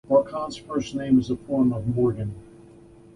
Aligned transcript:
Morcant's 0.09 0.55
first 0.57 0.95
name 0.95 1.19
is 1.19 1.29
a 1.29 1.35
form 1.35 1.71
of 1.71 1.85
Morgan. 1.95 2.33